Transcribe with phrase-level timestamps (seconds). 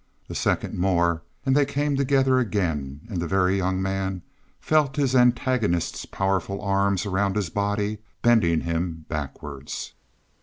[0.29, 4.23] A second more and they came together again, and the Very Young Man
[4.59, 9.93] felt his antagonist's powerful arms around his body, bending him backwards.